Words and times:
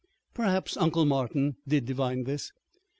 Perhaps 0.33 0.77
Uncle 0.77 1.05
Martin 1.05 1.57
did 1.67 1.85
divine 1.85 2.23
this. 2.23 2.51